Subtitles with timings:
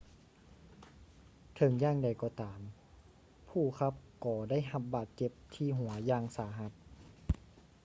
[1.55, 2.59] ເຖິງຢ່າງໃດກໍຕາມ
[3.49, 3.93] ຜູ້ຂັບ
[4.25, 6.71] ກໍໄດ້ຮັບບາດເຈັບທີ່ຫົວຢ່າງສາຫັດ